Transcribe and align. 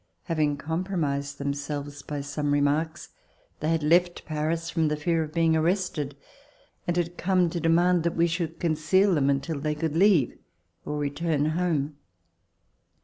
Having 0.23 0.57
compromised 0.57 1.37
themselves 1.37 2.01
by 2.01 2.21
some 2.21 2.51
remarks, 2.55 3.09
they 3.59 3.69
had 3.69 3.83
left 3.83 4.25
Paris 4.25 4.67
from 4.67 4.87
the 4.87 4.95
fear 4.97 5.21
of 5.21 5.31
being 5.31 5.55
arrested 5.55 6.15
and 6.87 6.97
had 6.97 7.17
come 7.19 7.51
to 7.51 7.59
demand 7.59 8.01
that 8.01 8.15
we 8.15 8.25
should 8.25 8.59
conceal 8.59 9.13
them 9.13 9.29
until 9.29 9.59
they 9.59 9.75
could 9.75 9.95
leave 9.95 10.39
or 10.85 10.97
return 10.97 11.45
home. 11.51 11.97